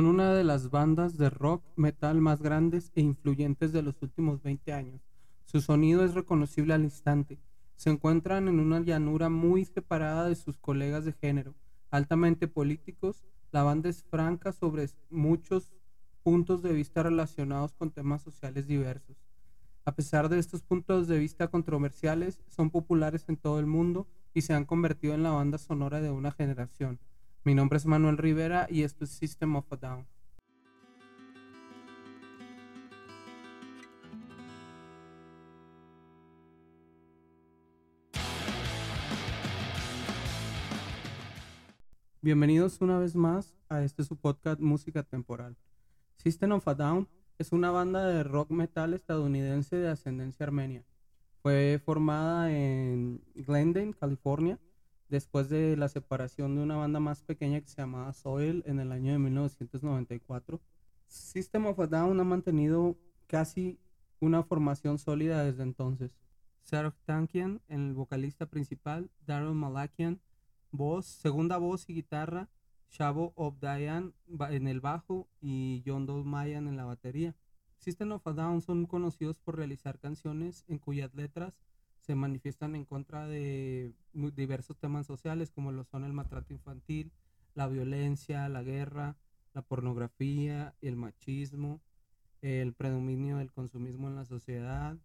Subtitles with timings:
[0.00, 4.42] Son una de las bandas de rock metal más grandes e influyentes de los últimos
[4.42, 5.02] 20 años.
[5.44, 7.38] Su sonido es reconocible al instante.
[7.76, 11.54] Se encuentran en una llanura muy separada de sus colegas de género,
[11.90, 13.26] altamente políticos.
[13.52, 15.70] La banda es franca sobre muchos
[16.22, 19.18] puntos de vista relacionados con temas sociales diversos.
[19.84, 24.40] A pesar de estos puntos de vista controversiales, son populares en todo el mundo y
[24.40, 26.98] se han convertido en la banda sonora de una generación.
[27.42, 30.06] Mi nombre es Manuel Rivera y esto es System of a Down.
[42.20, 45.56] Bienvenidos una vez más a este su podcast Música Temporal.
[46.16, 50.84] System of a Down es una banda de rock metal estadounidense de ascendencia armenia.
[51.40, 54.58] Fue formada en Glendale, California,
[55.10, 58.92] después de la separación de una banda más pequeña que se llamaba Soil en el
[58.92, 60.60] año de 1994.
[61.08, 63.78] System of a Down ha mantenido casi
[64.20, 66.16] una formación sólida desde entonces.
[66.62, 70.20] Serge Tankian, el vocalista principal, Daryl Malakian,
[70.70, 72.48] voz, segunda voz y guitarra,
[72.90, 74.14] Shabo Obdayan
[74.50, 77.34] en el bajo y John Dolmayan en la batería.
[77.78, 81.54] System of a Down son conocidos por realizar canciones en cuyas letras
[82.00, 87.12] se manifiestan en contra de diversos temas sociales como lo son el maltrato infantil,
[87.54, 89.16] la violencia, la guerra,
[89.54, 91.80] la pornografía, el machismo,
[92.42, 94.96] el predominio del consumismo en la sociedad,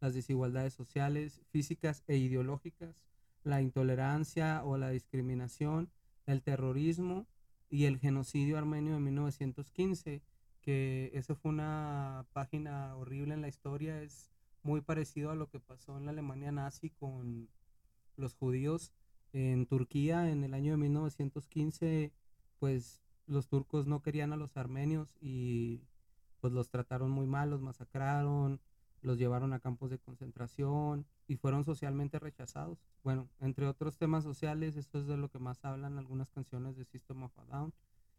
[0.00, 3.04] las desigualdades sociales, físicas e ideológicas,
[3.44, 5.90] la intolerancia o la discriminación,
[6.26, 7.26] el terrorismo
[7.68, 10.22] y el genocidio armenio de 1915,
[10.60, 14.31] que eso fue una página horrible en la historia, es
[14.62, 17.48] muy parecido a lo que pasó en la Alemania nazi con
[18.16, 18.92] los judíos
[19.32, 22.12] en Turquía en el año de 1915,
[22.58, 25.80] pues los turcos no querían a los armenios y
[26.40, 28.60] pues los trataron muy mal, los masacraron,
[29.00, 32.78] los llevaron a campos de concentración y fueron socialmente rechazados.
[33.02, 36.84] Bueno, entre otros temas sociales, esto es de lo que más hablan algunas canciones de
[36.84, 37.72] System of a Down.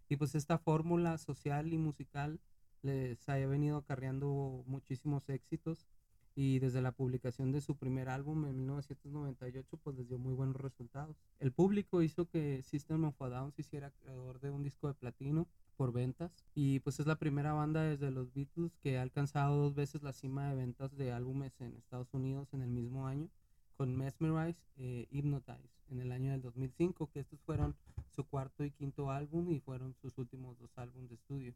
[0.09, 2.39] Y pues esta fórmula social y musical
[2.81, 5.88] les haya venido acarreando muchísimos éxitos
[6.35, 10.55] y desde la publicación de su primer álbum en 1998 pues les dio muy buenos
[10.57, 11.16] resultados.
[11.39, 14.94] El público hizo que System of a Down se hiciera creador de un disco de
[14.94, 19.57] platino por ventas y pues es la primera banda desde los Beatles que ha alcanzado
[19.57, 23.29] dos veces la cima de ventas de álbumes en Estados Unidos en el mismo año
[23.77, 27.75] con Mesmerize e Hypnotize en el año del 2005 que estos fueron
[28.15, 31.53] su cuarto y quinto álbum y fueron sus últimos dos álbumes de estudio.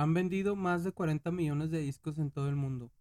[0.00, 2.92] Han vendido más de 40 millones de discos en todo el mundo.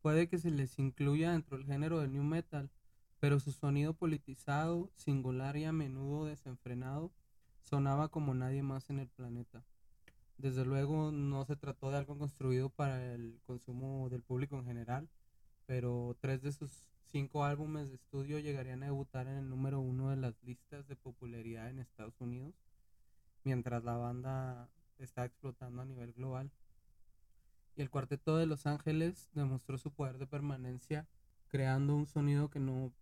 [0.00, 2.70] Puede que se les incluya dentro del género del new metal,
[3.18, 7.10] pero su sonido politizado, singular y a menudo desenfrenado
[7.60, 9.64] sonaba como nadie más en el planeta.
[10.38, 15.08] Desde luego no se trató de algo construido para el consumo del público en general,
[15.66, 16.70] pero tres de sus
[17.02, 20.94] cinco álbumes de estudio llegarían a debutar en el número uno de las listas de
[20.94, 22.54] popularidad en Estados Unidos,
[23.42, 24.68] mientras la banda
[24.98, 26.50] está explotando a nivel global.
[27.76, 31.08] Y el cuarteto de Los Ángeles demostró su poder de permanencia,
[31.48, 32.92] creando un sonido que no,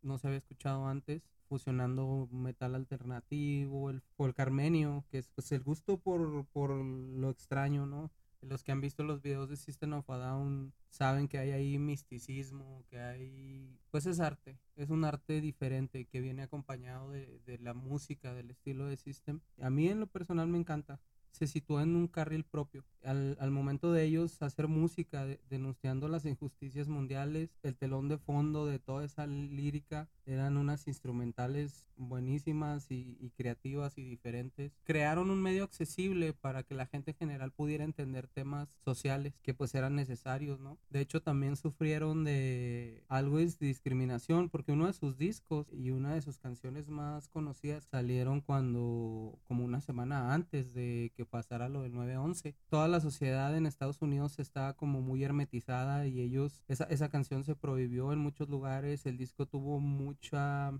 [0.00, 5.62] no se había escuchado antes fusionando metal alternativo, el folk armenio, que es pues el
[5.62, 8.10] gusto por, por lo extraño, ¿no?
[8.40, 11.78] Los que han visto los videos de System of a Down saben que hay ahí
[11.78, 13.78] misticismo, que hay...
[13.90, 18.50] Pues es arte, es un arte diferente que viene acompañado de, de la música, del
[18.50, 19.40] estilo de System.
[19.60, 21.00] A mí en lo personal me encanta
[21.32, 22.84] se sitúa en un carril propio.
[23.02, 28.66] Al, al momento de ellos hacer música denunciando las injusticias mundiales, el telón de fondo
[28.66, 34.72] de toda esa lírica eran unas instrumentales buenísimas y, y, creativas y diferentes.
[34.84, 39.54] Crearon un medio accesible para que la gente en general pudiera entender temas sociales que
[39.54, 40.78] pues eran necesarios, ¿no?
[40.90, 46.14] De hecho también sufrieron de algo de discriminación porque uno de sus discos y una
[46.14, 51.82] de sus canciones más conocidas salieron cuando como una semana antes de que pasara lo
[51.82, 52.54] del 9-11.
[52.68, 57.44] Toda la sociedad en Estados Unidos estaba como muy hermetizada y ellos, esa, esa canción
[57.44, 60.72] se prohibió en muchos lugares, el disco tuvo mucha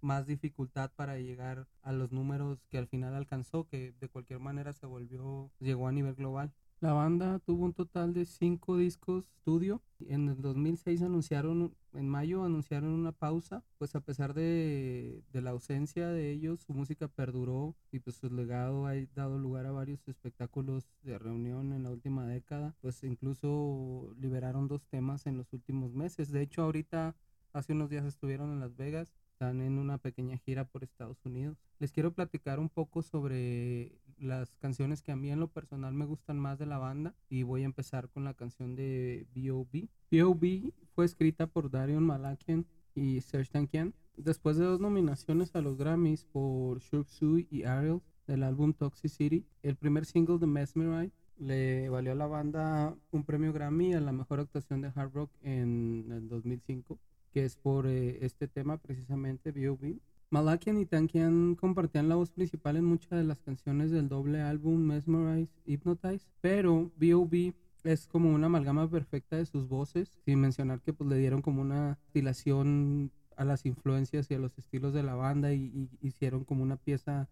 [0.00, 4.72] más dificultad para llegar a los números que al final alcanzó, que de cualquier manera
[4.72, 6.52] se volvió, llegó a nivel global.
[6.80, 9.82] La banda tuvo un total de cinco discos estudio.
[10.06, 15.50] En el 2006 anunciaron, en mayo anunciaron una pausa, pues a pesar de, de, la
[15.50, 20.06] ausencia de ellos, su música perduró y pues su legado ha dado lugar a varios
[20.08, 22.74] espectáculos de reunión en la última década.
[22.80, 26.30] Pues incluso liberaron dos temas en los últimos meses.
[26.30, 27.16] De hecho, ahorita,
[27.52, 31.56] hace unos días estuvieron en Las Vegas están en una pequeña gira por Estados Unidos.
[31.78, 36.04] Les quiero platicar un poco sobre las canciones que a mí en lo personal me
[36.04, 39.88] gustan más de la banda y voy a empezar con la canción de B.O.B.
[40.10, 40.74] B.O.B.
[40.94, 43.94] fue escrita por Darion Malakian y Serge Tankian.
[44.18, 49.46] Después de dos nominaciones a los Grammys por Shurp Sui y Ariel del álbum Toxicity,
[49.62, 54.12] el primer single de Mesmerize le valió a la banda un premio Grammy a la
[54.12, 56.98] mejor actuación de hard rock en el 2005
[57.32, 59.98] que es por eh, este tema precisamente, B.O.B.
[60.30, 64.80] Malakian y Tankian compartían la voz principal en muchas de las canciones del doble álbum
[64.80, 67.54] Mesmerize, Hypnotize, pero B.O.B.
[67.84, 71.62] es como una amalgama perfecta de sus voces, sin mencionar que pues le dieron como
[71.62, 76.44] una estilación a las influencias y a los estilos de la banda y, y hicieron
[76.44, 77.28] como una pieza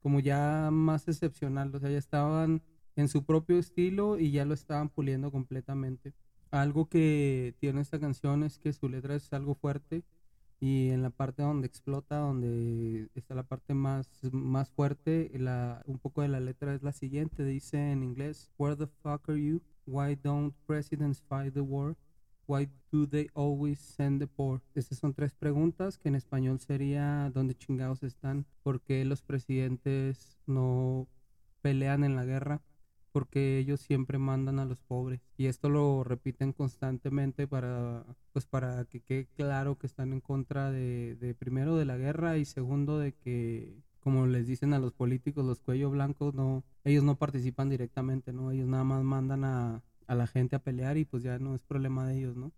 [0.00, 2.62] como ya más excepcional, o sea, ya estaban
[2.96, 6.14] en su propio estilo y ya lo estaban puliendo completamente.
[6.50, 10.02] Algo que tiene esta canción es que su letra es algo fuerte
[10.58, 15.98] y en la parte donde explota, donde está la parte más, más fuerte, la, un
[15.98, 19.62] poco de la letra es la siguiente, dice en inglés, Where the fuck are you?
[19.86, 21.96] Why don't presidents fight the war?
[22.46, 24.60] Why do they always send the poor?
[24.74, 28.44] Estas son tres preguntas que en español sería ¿dónde chingados están?
[28.62, 31.06] ¿Por qué los presidentes no
[31.62, 32.60] pelean en la guerra?
[33.10, 38.84] Porque ellos siempre mandan a los pobres y esto lo repiten constantemente para pues para
[38.84, 42.98] que quede claro que están en contra de, de, primero de la guerra y segundo
[42.98, 47.68] de que como les dicen a los políticos los cuellos blancos no ellos no participan
[47.68, 51.38] directamente no ellos nada más mandan a, a la gente a pelear y pues ya
[51.38, 52.52] no es problema de ellos no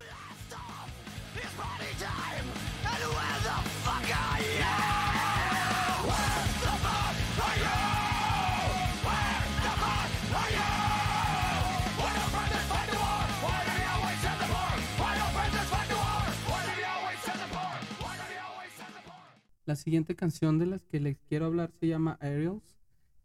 [19.65, 22.77] La siguiente canción de las que les quiero hablar se llama Aerials,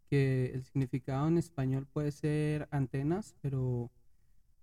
[0.09, 3.91] que el significado en español puede ser antenas, pero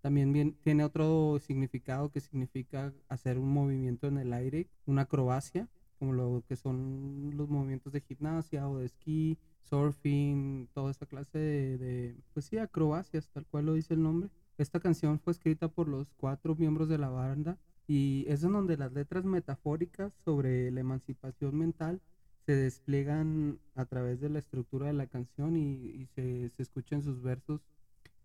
[0.00, 5.68] también tiene otro significado que significa hacer un movimiento en el aire, una acrobacia,
[5.98, 11.38] como lo que son los movimientos de gimnasia o de esquí, surfing, toda esa clase
[11.38, 14.30] de, de pues sí, acrobacias, tal cual lo dice el nombre.
[14.56, 18.76] Esta canción fue escrita por los cuatro miembros de la banda y es en donde
[18.76, 22.00] las letras metafóricas sobre la emancipación mental
[22.44, 27.22] se despliegan a través de la estructura de la canción y, se, se escuchan sus
[27.22, 27.60] versos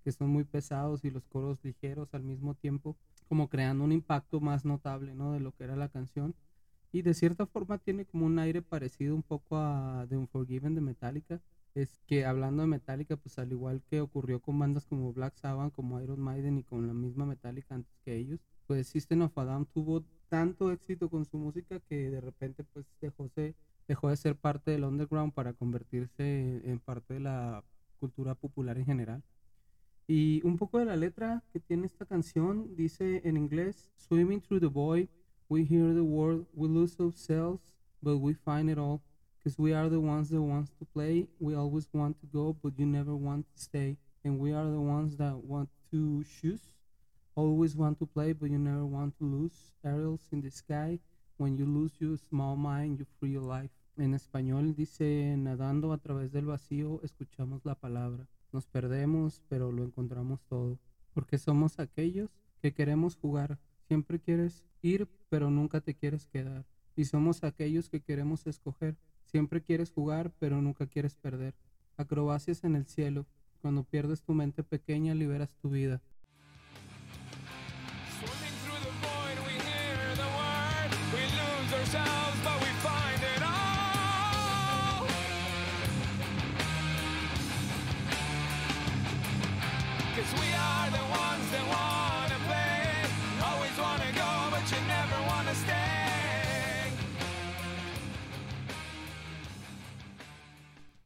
[0.04, 2.98] que son muy pesados y los coros ligeros al mismo tiempo,
[3.28, 5.34] como creando un impacto más notable ¿no?
[5.34, 6.36] de lo que era la canción.
[6.92, 10.82] Y de cierta forma tiene como un aire parecido un poco a The Unforgiven de
[10.82, 11.40] Metallica.
[11.74, 15.74] Es que hablando de Metallica, pues al igual que ocurrió con bandas como Black Sabbath,
[15.74, 19.44] como Iron Maiden y con la misma Metallica antes que ellos, pues System of a
[19.44, 23.30] Down tuvo tanto éxito con su música que de repente pues dejó,
[23.86, 27.66] dejó de ser parte del underground para convertirse en parte de la
[28.00, 29.22] cultura popular en general.
[30.08, 34.62] Y un poco de la letra que tiene esta canción dice en inglés, Swimming through
[34.62, 35.10] the void,
[35.50, 39.02] we hear the word, we lose ourselves, but we find it all.
[39.38, 42.80] Because we are the ones that want to play, we always want to go, but
[42.80, 43.98] you never want to stay.
[44.24, 46.72] And we are the ones that want to choose
[47.34, 49.74] Always want to play, but you never want to lose.
[49.84, 51.00] Aerials in the sky.
[51.38, 53.72] When you lose your small mind, you free your life.
[53.98, 58.28] En español dice, nadando a través del vacío, escuchamos la palabra.
[58.52, 60.78] Nos perdemos, pero lo encontramos todo.
[61.14, 62.30] Porque somos aquellos
[62.62, 63.60] que queremos jugar.
[63.88, 66.66] Siempre quieres ir, pero nunca te quieres quedar.
[66.98, 68.98] Y somos aquellos que queremos escoger.
[69.24, 71.56] Siempre quieres jugar, pero nunca quieres perder.
[71.96, 73.26] Acrobacias en el cielo.
[73.62, 76.02] Cuando pierdes tu mente pequeña, liberas tu vida.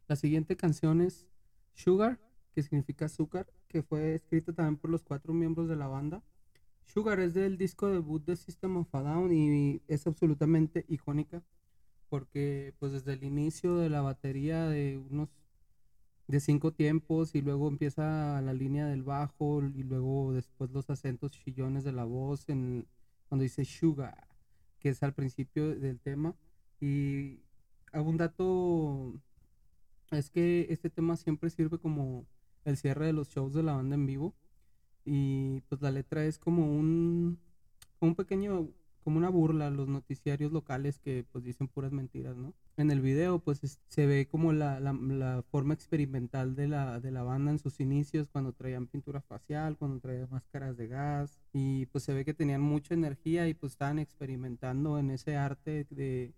[0.08, 1.28] La siguiente canción es
[1.74, 2.20] Sugar,
[2.54, 6.22] que significa azúcar, que fue escrita también por los cuatro miembros de la banda.
[6.86, 11.44] Sugar es del disco debut de System of a Down y es absolutamente icónica
[12.10, 15.30] porque pues desde el inicio de la batería de unos
[16.28, 21.32] de cinco tiempos y luego empieza la línea del bajo y luego después los acentos
[21.32, 22.88] chillones de la voz en
[23.28, 24.28] cuando dice sugar,
[24.80, 26.36] que es al principio del tema.
[26.80, 27.42] Y
[27.94, 29.14] un dato
[30.12, 32.26] es que este tema siempre sirve como
[32.64, 34.34] el cierre de los shows de la banda en vivo.
[35.06, 37.40] Y pues la letra es como un,
[38.00, 38.70] un pequeño,
[39.04, 42.54] como una burla a los noticiarios locales que pues dicen puras mentiras, ¿no?
[42.78, 47.12] En el video pues se ve como la, la, la, forma experimental de la, de
[47.12, 51.40] la banda en sus inicios, cuando traían pintura facial, cuando traían máscaras de gas.
[51.54, 55.86] Y pues se ve que tenían mucha energía y pues estaban experimentando en ese arte
[55.90, 56.34] de,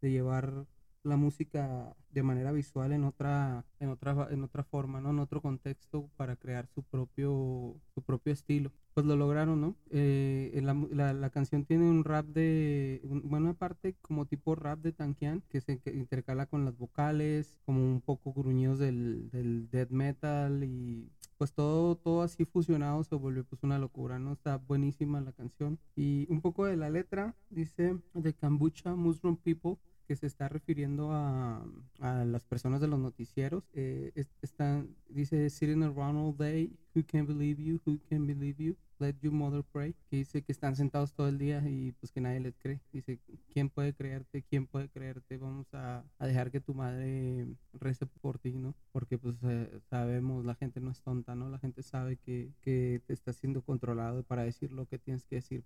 [0.00, 0.66] de llevar
[1.02, 5.40] la música de manera visual en otra en otra en otra forma no en otro
[5.40, 8.72] contexto para crear su propio su propio estilo.
[8.92, 14.26] Pues lo lograron no eh, la, la, canción tiene un rap de bueno parte como
[14.26, 19.30] tipo rap de Tankian que se intercala con las vocales como un poco gruñidos del,
[19.30, 24.32] del death metal y pues todo todo así fusionado se volvió pues una locura no
[24.32, 25.78] está buenísima la canción.
[25.96, 29.78] Y un poco de la letra dice de Kambucha Mushroom People
[30.10, 31.64] que se está refiriendo a,
[32.00, 33.62] a las personas de los noticieros.
[33.74, 38.76] Eh, están, dice, sitting around all day, who can believe you, who can believe you,
[38.98, 42.20] let your mother pray, que dice que están sentados todo el día y pues que
[42.20, 42.80] nadie les cree.
[42.92, 43.20] Dice,
[43.52, 44.42] ¿quién puede creerte?
[44.42, 45.38] ¿Quién puede creerte?
[45.38, 48.74] Vamos a, a dejar que tu madre rece por ti, ¿no?
[48.90, 51.48] Porque pues eh, sabemos, la gente no es tonta, ¿no?
[51.50, 55.36] La gente sabe que, que te está siendo controlado para decir lo que tienes que
[55.36, 55.62] decir.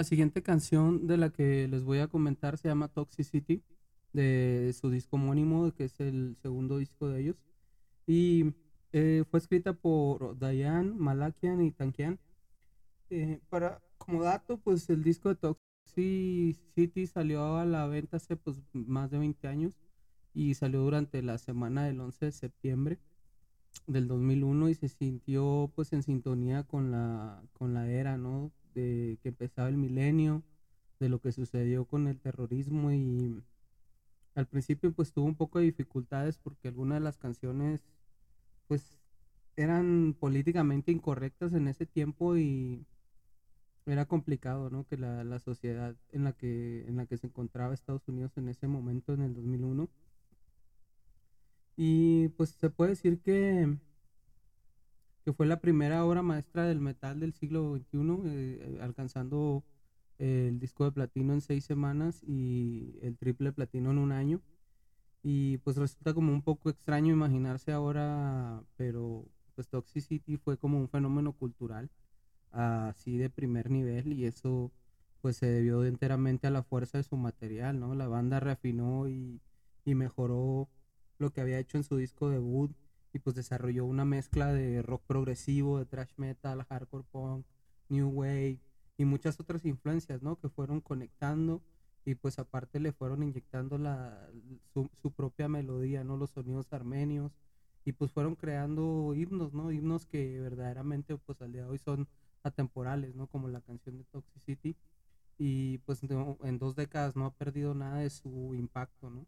[0.00, 3.62] La siguiente canción de la que les voy a comentar se llama Toxicity,
[4.14, 7.36] de su disco homónimo, que es el segundo disco de ellos.
[8.06, 8.54] Y
[8.94, 12.18] eh, fue escrita por Diane, Malakian y Tankian.
[13.10, 18.56] Eh, para, como dato, pues el disco de Toxicity salió a la venta hace pues,
[18.72, 19.76] más de 20 años
[20.32, 22.98] y salió durante la semana del 11 de septiembre
[23.86, 28.50] del 2001 y se sintió pues en sintonía con la, con la era, ¿no?
[28.74, 30.42] De que empezaba el milenio,
[31.00, 33.42] de lo que sucedió con el terrorismo y
[34.34, 37.82] al principio pues tuvo un poco de dificultades porque algunas de las canciones
[38.68, 38.94] pues
[39.56, 42.86] eran políticamente incorrectas en ese tiempo y
[43.86, 44.86] era complicado, ¿no?
[44.86, 48.48] Que la, la, sociedad en la que en la que se encontraba Estados Unidos en
[48.48, 49.88] ese momento, en el 2001.
[51.76, 53.76] Y pues se puede decir que
[55.24, 59.64] que fue la primera obra maestra del metal del siglo XXI, eh, eh, alcanzando
[60.18, 64.40] el disco de platino en seis semanas y el triple platino en un año.
[65.22, 70.88] Y pues resulta como un poco extraño imaginarse ahora, pero pues Toxicity fue como un
[70.88, 71.90] fenómeno cultural,
[72.52, 74.72] así de primer nivel, y eso
[75.20, 77.94] pues se debió enteramente a la fuerza de su material, ¿no?
[77.94, 79.40] La banda reafinó y
[79.84, 80.68] mejoró
[81.18, 82.72] lo que había hecho en su disco debut
[83.12, 87.46] y pues desarrolló una mezcla de rock progresivo, de thrash metal, hardcore punk,
[87.88, 88.58] new wave
[88.96, 90.38] y muchas otras influencias, ¿no?
[90.38, 91.62] Que fueron conectando
[92.04, 94.28] y pues aparte le fueron inyectando la,
[94.72, 96.16] su, su, propia melodía, ¿no?
[96.16, 97.32] Los sonidos armenios
[97.84, 99.72] y pues fueron creando himnos, ¿no?
[99.72, 102.08] Himnos que verdaderamente pues al día de hoy son
[102.42, 103.26] atemporales, ¿no?
[103.26, 104.76] Como la canción de Toxicity
[105.38, 109.26] y pues en dos décadas no ha perdido nada de su impacto, ¿no?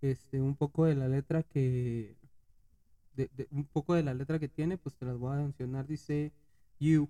[0.00, 2.16] Este, un poco de la letra que
[3.16, 5.86] de, un poco de la letra que tiene, pues te las voy a mencionar.
[5.86, 6.32] Dice,
[6.78, 7.08] You,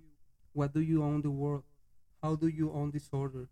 [0.53, 1.63] what do you own the world?
[2.21, 3.47] How do you own disorder?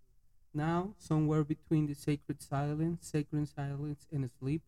[0.54, 4.62] Now, somewhere between the sacred silence, sacred silence and sleep,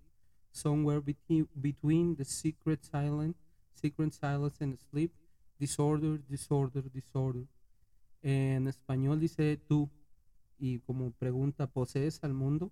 [0.52, 3.38] somewhere between, between the secret silence,
[3.74, 5.12] secret silence and sleep,
[5.60, 7.46] disorder, disorder, disorder.
[8.24, 9.90] En español dice tú,
[10.58, 12.72] y como pregunta, ¿posees al mundo?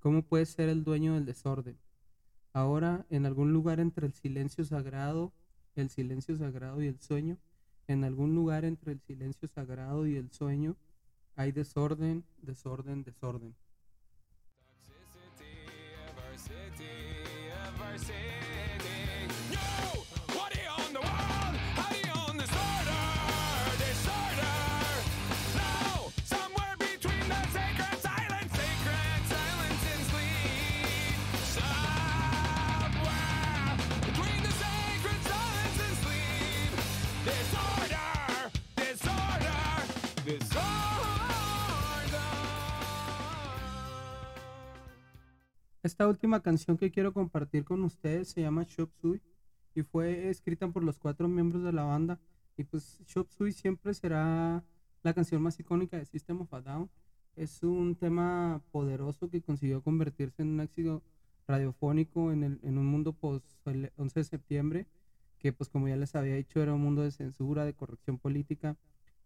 [0.00, 1.78] ¿Cómo puedes ser el dueño del desorden?
[2.52, 5.32] Ahora, en algún lugar entre el silencio sagrado,
[5.76, 7.38] el silencio sagrado y el sueño,
[7.86, 10.76] en algún lugar entre el silencio sagrado y el sueño,
[11.36, 13.54] hay desorden, desorden, desorden.
[46.00, 49.20] Esta última canción que quiero compartir con ustedes se llama Shop Sui
[49.74, 52.18] y fue escrita por los cuatro miembros de la banda.
[52.56, 54.64] Y pues Shop Sui siempre será
[55.02, 56.90] la canción más icónica de System of a Down.
[57.36, 61.02] Es un tema poderoso que consiguió convertirse en un éxito
[61.46, 64.86] radiofónico en, el, en un mundo post 11 de septiembre,
[65.38, 68.74] que pues como ya les había dicho era un mundo de censura, de corrección política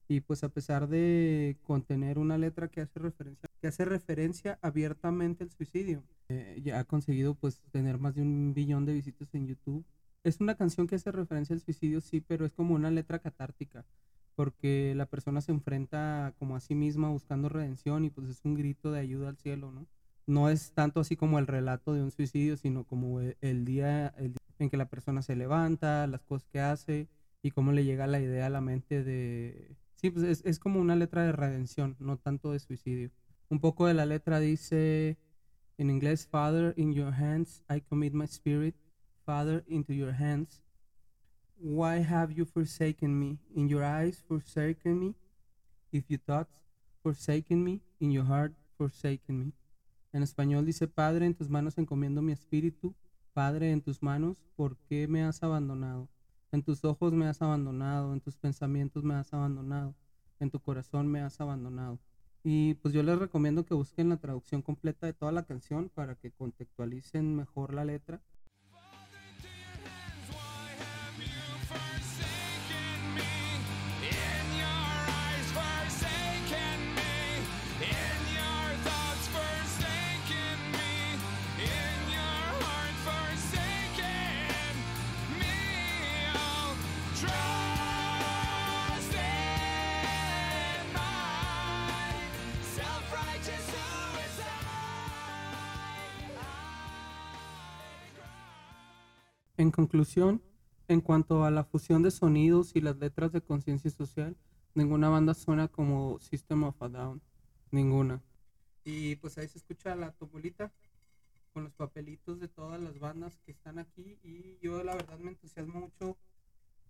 [0.09, 5.45] y pues a pesar de contener una letra que hace referencia que hace referencia abiertamente
[5.45, 9.47] al suicidio eh, ya ha conseguido pues tener más de un billón de visitas en
[9.47, 9.85] YouTube.
[10.23, 13.85] Es una canción que hace referencia al suicidio sí pero es como una letra catártica
[14.35, 18.55] porque la persona se enfrenta como a sí misma buscando redención y pues es un
[18.55, 19.87] grito de ayuda al cielo no
[20.27, 24.09] no es tanto así como el relato de un suicidio sino como e, el, día,
[24.19, 27.09] el día en que la persona se levanta las cosas que hace
[27.43, 30.97] y cómo le llega la idea a la mente de Sí, pues es, como una
[30.97, 33.11] letra de redención, no tanto de suicidio.
[33.49, 35.17] Un poco de la letra dice
[35.79, 38.75] en inglés, Father, in your hands I commit my spirit,
[39.25, 40.63] Father, into your hands.
[41.57, 43.39] Why have you forsaken me?
[43.55, 45.15] In your eyes forsaken me?
[45.91, 46.51] If you thought
[47.03, 49.53] forsaken me, in your heart forsaken me.
[50.13, 52.95] En español dice, Padre, en tus manos encomiendo mi espíritu.
[53.33, 56.11] Padre, en tus manos, ¿por qué me has abandonado?
[56.55, 59.93] En tus ojos me has abandonado, en tus pensamientos me has abandonado,
[60.39, 61.99] en tu corazón me has abandonado.
[62.45, 66.15] Y pues yo les recomiendo que busquen la traducción completa de toda la canción para
[66.15, 68.23] que contextualicen mejor la letra
[99.57, 100.43] En conclusión,
[100.89, 104.37] en cuanto a la fusión de sonidos y las letras de conciencia social,
[104.75, 107.23] ninguna banda suena como System of a Down.
[107.71, 108.21] Ninguna.
[108.85, 110.73] Y pues ahí se escucha la tombolita
[111.53, 114.19] con los papelitos de todas las bandas que están aquí.
[114.25, 116.17] Y yo la verdad me entusiasmo mucho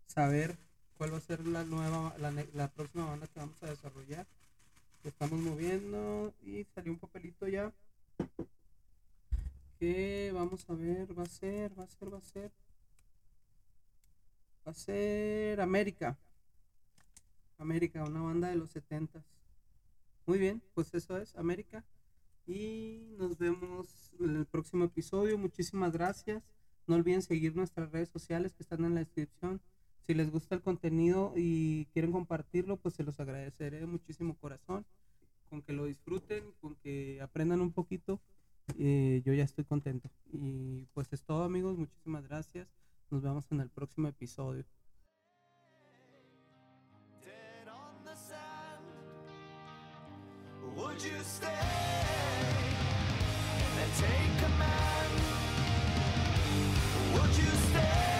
[0.06, 0.56] saber
[0.96, 4.26] cuál va a ser la nueva, la, la próxima banda que vamos a desarrollar.
[5.04, 7.72] estamos moviendo y salió un papelito ya
[9.78, 12.52] que vamos a ver, va a ser, va a ser, va a ser.
[14.66, 16.18] Va a ser América.
[17.58, 19.24] América, una banda de los 70
[20.26, 21.84] Muy bien, pues eso es América.
[22.46, 25.38] Y nos vemos en el próximo episodio.
[25.38, 26.42] Muchísimas gracias.
[26.86, 29.60] No olviden seguir nuestras redes sociales que están en la descripción.
[30.06, 34.84] Si les gusta el contenido y quieren compartirlo, pues se los agradeceré muchísimo corazón.
[35.48, 38.20] Con que lo disfruten, con que aprendan un poquito
[38.78, 40.10] eh, yo ya estoy contento.
[40.32, 42.68] Y pues es todo amigos, muchísimas gracias.
[43.10, 44.64] Nos vemos en el próximo episodio.
[50.76, 51.94] Would you stay
[54.00, 54.34] take?
[57.12, 58.14] Would you stay?